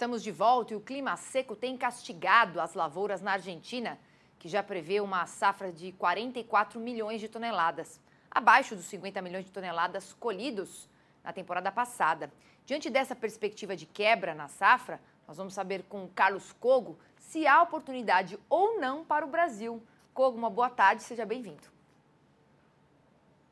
[0.00, 3.98] Estamos de volta e o clima seco tem castigado as lavouras na Argentina,
[4.38, 8.00] que já prevê uma safra de 44 milhões de toneladas,
[8.30, 10.88] abaixo dos 50 milhões de toneladas colhidos
[11.22, 12.32] na temporada passada.
[12.64, 14.98] Diante dessa perspectiva de quebra na safra,
[15.28, 19.82] nós vamos saber com Carlos Cogo se há oportunidade ou não para o Brasil.
[20.14, 21.68] Cogo, uma boa tarde, seja bem-vindo.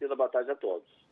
[0.00, 1.07] Boa tarde a todos.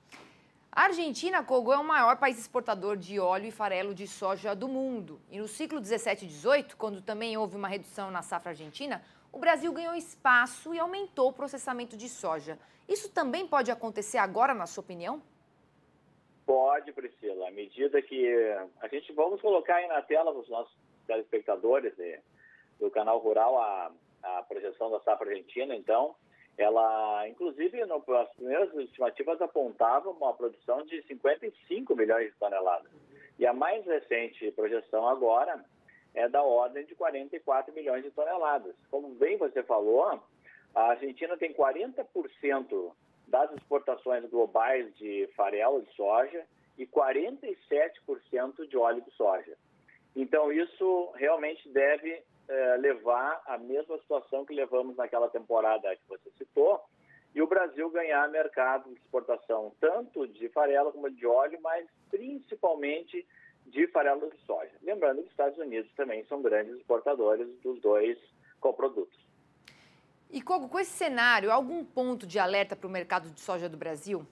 [0.77, 4.69] A Argentina, Cogo, é o maior país exportador de óleo e farelo de soja do
[4.69, 5.18] mundo.
[5.30, 9.38] E no ciclo 17 e 18, quando também houve uma redução na safra argentina, o
[9.38, 12.59] Brasil ganhou espaço e aumentou o processamento de soja.
[12.87, 15.23] Isso também pode acontecer agora, na sua opinião?
[16.45, 17.48] Pode, Priscila.
[17.48, 18.30] À medida que
[18.82, 22.20] a gente vamos colocar aí na tela para os nossos telespectadores né,
[22.79, 26.15] do canal Rural a, a projeção da safra argentina, então,
[26.59, 32.91] ela, inclusive, no, as primeiras estimativas apontavam uma produção de 55 milhões de toneladas.
[33.38, 35.62] E a mais recente projeção agora
[36.15, 38.74] é da ordem de 44 milhões de toneladas.
[38.90, 40.18] Como bem você falou,
[40.74, 42.93] a Argentina tem 40%
[43.29, 46.45] das exportações globais de farelo de soja
[46.79, 49.57] e 47% de óleo de soja.
[50.15, 56.30] Então, isso realmente deve é, levar à mesma situação que levamos naquela temporada que você
[56.39, 56.83] citou,
[57.35, 63.27] e o Brasil ganhar mercado de exportação tanto de farelo como de óleo, mas principalmente
[63.67, 64.72] de farelo de soja.
[64.83, 68.19] Lembrando que os Estados Unidos também são grandes exportadores dos dois
[68.59, 69.19] coprodutos.
[70.31, 74.27] E com esse cenário, algum ponto de alerta para o mercado de soja do Brasil?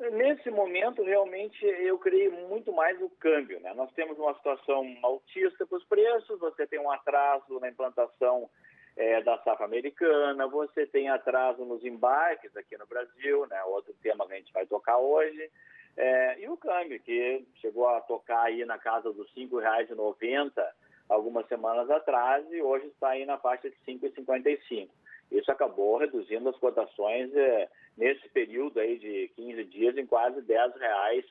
[0.00, 3.58] Nesse momento, realmente, eu creio muito mais no câmbio.
[3.60, 3.74] Né?
[3.74, 8.48] Nós temos uma situação altista para os preços, você tem um atraso na implantação
[8.96, 13.62] é, da safra americana, você tem atraso nos embarques aqui no Brasil, né?
[13.64, 15.50] outro tema que a gente vai tocar hoje,
[15.96, 20.64] é, e o câmbio, que chegou a tocar aí na casa dos R$ 5,90
[21.08, 24.88] algumas semanas atrás e hoje está aí na faixa de R$ 5,55.
[25.30, 30.74] Isso acabou reduzindo as cotações é, nesse período aí de 15 dias em quase 10
[30.76, 31.24] reais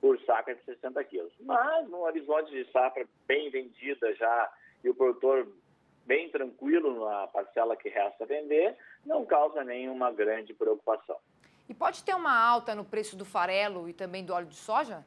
[0.00, 1.32] por saca de 60 quilos.
[1.40, 4.52] Mas num horizonte de safra bem vendida já
[4.82, 5.46] e o produtor
[6.04, 11.18] bem tranquilo na parcela que resta vender, não causa nenhuma grande preocupação.
[11.68, 15.04] E pode ter uma alta no preço do farelo e também do óleo de soja?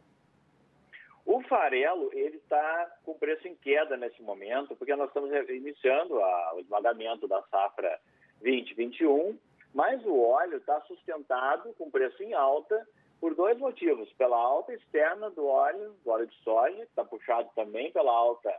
[1.26, 6.56] O farelo ele está com preço em queda nesse momento, porque nós estamos iniciando a,
[6.56, 8.00] o esmagamento da safra
[8.42, 9.38] 2021,
[9.74, 12.88] mas o óleo está sustentado com preço em alta
[13.20, 14.12] por dois motivos.
[14.14, 18.54] Pela alta externa do óleo, do óleo de soja, que está puxado também pela alta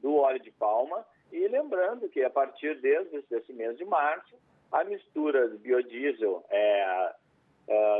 [0.00, 4.34] do óleo de palma, e lembrando que a partir desde esse mês de março,
[4.70, 7.14] a mistura do biodiesel é,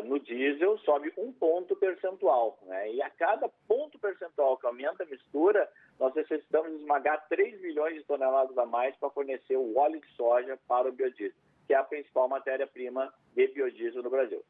[0.04, 2.59] no diesel sobe um ponto percentual.
[2.62, 2.92] Né?
[2.92, 8.04] E a cada ponto percentual que aumenta a mistura, nós necessitamos esmagar 3 milhões de
[8.04, 11.82] toneladas a mais para fornecer o óleo de soja para o biodiesel, que é a
[11.82, 14.44] principal matéria-prima de biodiesel no Brasil.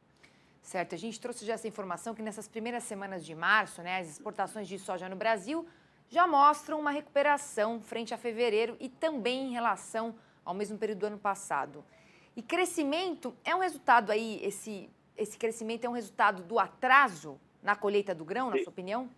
[0.60, 4.09] Certo, a gente trouxe já essa informação que nessas primeiras semanas de março, né, as
[4.09, 5.66] exportações de soja no Brasil
[6.09, 11.06] já mostram uma recuperação frente a fevereiro e também em relação ao mesmo período do
[11.06, 11.84] ano passado.
[12.36, 17.76] E crescimento é um resultado aí, esse, esse crescimento é um resultado do atraso na
[17.76, 19.08] colheita do grão, na sua opinião?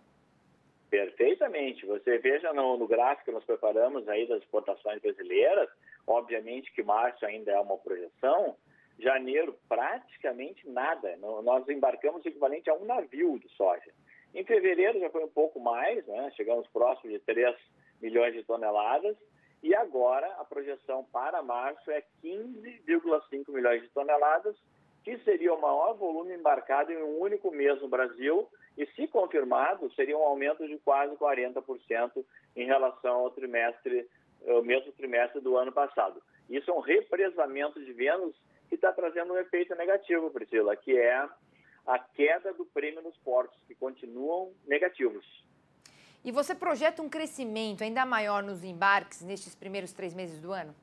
[0.89, 1.85] Perfeitamente.
[1.85, 5.69] Você veja no, no, gráfico que nós preparamos aí das exportações brasileiras,
[6.05, 8.55] obviamente que março ainda é uma projeção,
[8.97, 11.17] janeiro praticamente nada.
[11.17, 13.91] Nós embarcamos o equivalente a um navio de soja.
[14.33, 16.31] Em fevereiro já foi um pouco mais, né?
[16.35, 17.55] chegamos próximo de 3
[18.01, 19.17] milhões de toneladas,
[19.63, 24.55] e agora a projeção para março é 15,5 milhões de toneladas,
[25.07, 28.45] que seria o maior volume embarcado em um único mês no Brasil,
[28.77, 32.25] e se confirmado, seria um aumento de quase 40%
[32.57, 34.05] em relação ao trimestre,
[34.45, 36.21] ao mesmo trimestre do ano passado.
[36.49, 38.35] Isso é um represamento de vendas
[38.67, 41.25] que está trazendo um efeito negativo, Priscila, que é
[41.85, 45.25] a queda do prêmio nos portos, que continuam negativos.
[46.21, 50.75] E você projeta um crescimento ainda maior nos embarques nestes primeiros três meses do ano?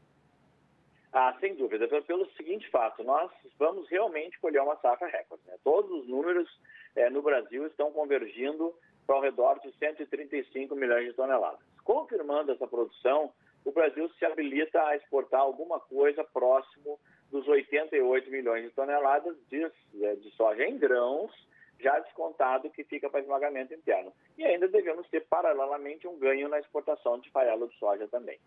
[1.16, 5.44] Ah, sem dúvida, pelo seguinte fato, nós vamos realmente colher uma safra recorde.
[5.46, 5.54] Né?
[5.62, 6.50] Todos os números
[6.96, 8.74] é, no Brasil estão convergindo
[9.06, 11.60] para ao redor de 135 milhões de toneladas.
[11.84, 13.32] Confirmando essa produção,
[13.64, 16.98] o Brasil se habilita a exportar alguma coisa próximo
[17.30, 19.62] dos 88 milhões de toneladas de,
[20.02, 21.30] é, de soja em grãos,
[21.78, 24.12] já descontado que fica para esmagamento interno.
[24.36, 28.40] E ainda devemos ter, paralelamente, um ganho na exportação de farelo de soja também.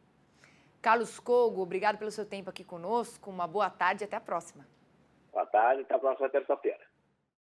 [0.82, 3.30] Carlos Cogo, obrigado pelo seu tempo aqui conosco.
[3.30, 4.68] Uma boa tarde e até a próxima.
[5.32, 6.97] Boa tarde, até a próxima terça-feira.